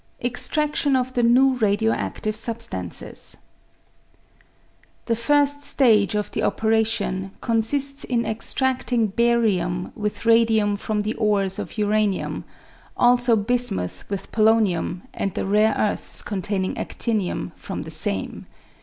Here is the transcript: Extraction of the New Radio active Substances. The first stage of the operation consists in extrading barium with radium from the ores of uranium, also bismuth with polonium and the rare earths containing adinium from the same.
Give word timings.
Extraction 0.23 0.95
of 0.95 1.13
the 1.13 1.21
New 1.21 1.53
Radio 1.57 1.91
active 1.91 2.35
Substances. 2.35 3.37
The 5.05 5.15
first 5.15 5.61
stage 5.61 6.15
of 6.15 6.31
the 6.31 6.41
operation 6.41 7.33
consists 7.39 8.03
in 8.03 8.23
extrading 8.23 9.15
barium 9.15 9.91
with 9.95 10.25
radium 10.25 10.75
from 10.75 11.01
the 11.01 11.13
ores 11.17 11.59
of 11.59 11.77
uranium, 11.77 12.45
also 12.97 13.35
bismuth 13.35 14.03
with 14.09 14.31
polonium 14.31 15.03
and 15.13 15.35
the 15.35 15.45
rare 15.45 15.75
earths 15.77 16.23
containing 16.23 16.73
adinium 16.77 17.51
from 17.55 17.83
the 17.83 17.91
same. 17.91 18.47